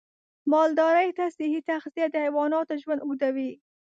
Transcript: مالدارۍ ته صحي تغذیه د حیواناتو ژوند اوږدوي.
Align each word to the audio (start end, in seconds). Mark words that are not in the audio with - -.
مالدارۍ 0.51 1.09
ته 1.17 1.25
صحي 1.37 1.59
تغذیه 1.69 2.07
د 2.11 2.15
حیواناتو 2.25 2.73
ژوند 2.81 3.01
اوږدوي. 3.03 3.51